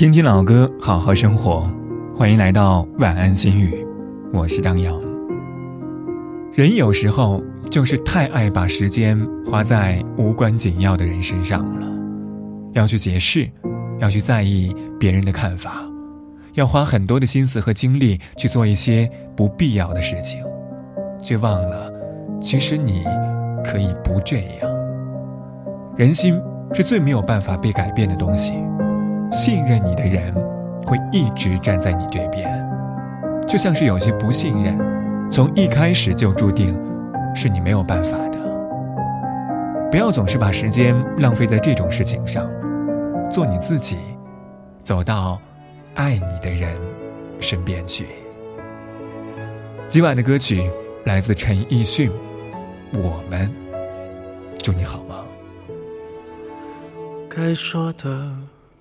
[0.00, 1.70] 听听老歌，好好生活。
[2.16, 3.86] 欢迎来到晚安心语，
[4.32, 4.98] 我是张扬。
[6.54, 11.86] 人有时候就是太爱把时间花在无关紧要的人身上了，
[12.72, 13.46] 要去解释，
[13.98, 15.86] 要去在意别人的看法，
[16.54, 19.06] 要花很多的心思和精力去做一些
[19.36, 20.40] 不必要的事情，
[21.22, 21.92] 却忘了，
[22.40, 23.04] 其实你
[23.62, 24.70] 可以不这样。
[25.94, 26.40] 人心
[26.72, 28.54] 是最没有办法被改变的东西。
[29.32, 30.34] 信任你的人，
[30.86, 32.48] 会一直站在你这边，
[33.46, 34.76] 就像是有些不信任，
[35.30, 36.78] 从一开始就注定
[37.34, 38.40] 是你没有办法的。
[39.90, 42.50] 不要总是把时间浪费在这种事情上，
[43.30, 43.98] 做你自己，
[44.82, 45.40] 走到
[45.94, 46.76] 爱你的人
[47.38, 48.06] 身边去。
[49.88, 50.70] 今晚的歌曲
[51.04, 52.10] 来自陈奕迅，
[52.94, 53.48] 《我们》，
[54.60, 55.24] 祝你好梦。
[57.28, 58.49] 该说的。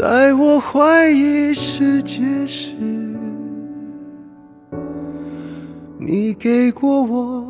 [0.00, 2.72] 在我怀疑世界时，
[5.98, 7.49] 你给过我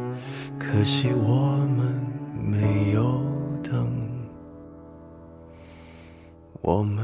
[0.61, 1.99] 可惜我们
[2.39, 3.19] 没有
[3.63, 3.89] 等。
[6.61, 7.03] 我们